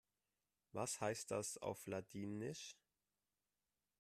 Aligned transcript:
Was 0.71 0.99
heißt 0.99 1.29
das 1.29 1.59
auf 1.59 1.85
Ladinisch? 1.85 2.75